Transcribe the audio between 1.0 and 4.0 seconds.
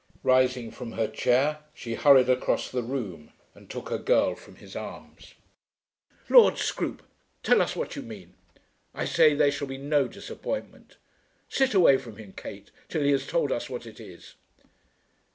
chair, she hurried across the room, and took her